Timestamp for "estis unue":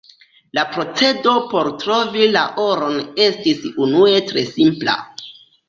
3.29-4.17